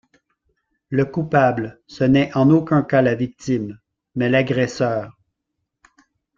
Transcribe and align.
Le 0.89 1.05
coupable, 1.05 1.79
ce 1.85 2.03
n’est 2.03 2.35
en 2.35 2.49
aucun 2.49 2.81
cas 2.81 3.03
la 3.03 3.13
victime, 3.13 3.77
mais 4.15 4.29
l’agresseur. 4.31 5.15